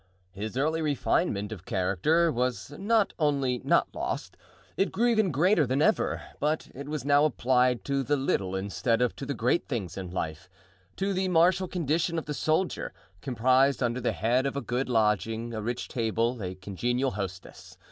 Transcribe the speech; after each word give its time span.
His 0.31 0.57
early 0.57 0.81
refinement 0.81 1.51
of 1.51 1.63
character 1.63 2.31
was 2.31 2.71
not 2.71 3.13
only 3.19 3.59
not 3.63 3.87
lost, 3.93 4.35
it 4.75 4.91
grew 4.91 5.09
even 5.09 5.29
greater 5.29 5.67
than 5.67 5.79
ever; 5.79 6.23
but 6.39 6.69
it 6.73 6.89
was 6.89 7.05
now 7.05 7.23
applied 7.23 7.85
to 7.85 8.01
the 8.01 8.17
little, 8.17 8.55
instead 8.55 8.99
of 8.99 9.15
to 9.17 9.27
the 9.27 9.35
great 9.35 9.67
things 9.67 9.97
of 9.97 10.11
life—to 10.11 11.13
the 11.13 11.27
martial 11.27 11.67
condition 11.67 12.17
of 12.17 12.25
the 12.25 12.33
soldier—comprised 12.33 13.83
under 13.83 14.01
the 14.01 14.11
head 14.13 14.47
of 14.47 14.55
a 14.57 14.61
good 14.61 14.89
lodging, 14.89 15.53
a 15.53 15.61
rich 15.61 15.87
table, 15.87 16.41
a 16.41 16.55
congenial 16.55 17.11
hostess. 17.11 17.77